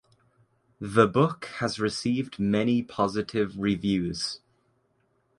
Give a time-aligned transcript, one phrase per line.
[0.79, 4.41] The book has received many positive reviews.